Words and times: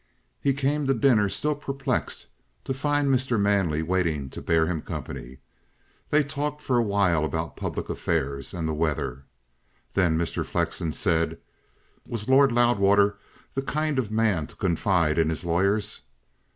He 0.41 0.53
came 0.53 0.87
to 0.87 0.95
dinner, 0.95 1.29
still 1.29 1.53
perplexed, 1.53 2.25
to 2.63 2.73
find 2.73 3.07
Mr. 3.13 3.39
Manley 3.39 3.83
waiting 3.83 4.31
to 4.31 4.41
bear 4.41 4.65
him 4.65 4.81
company. 4.81 5.37
They 6.09 6.23
talked 6.23 6.59
for 6.63 6.79
a 6.79 6.83
while 6.83 7.23
about 7.23 7.55
public 7.55 7.87
affairs 7.87 8.51
and 8.51 8.67
the 8.67 8.73
weather. 8.73 9.25
Then 9.93 10.17
Mr. 10.17 10.43
Flexen 10.43 10.93
said: 10.93 11.37
"Was 12.09 12.27
Lord 12.27 12.51
Loudwater 12.51 13.19
the 13.53 13.61
kind 13.61 13.99
of 13.99 14.09
man 14.09 14.47
to 14.47 14.55
confide 14.55 15.19
in 15.19 15.29
his 15.29 15.43
lawyers?" 15.45 16.01